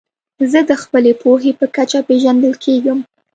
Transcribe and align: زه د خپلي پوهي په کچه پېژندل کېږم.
زه 0.51 0.59
د 0.69 0.71
خپلي 0.83 1.11
پوهي 1.21 1.51
په 1.59 1.65
کچه 1.75 1.99
پېژندل 2.07 2.53
کېږم. 2.65 2.99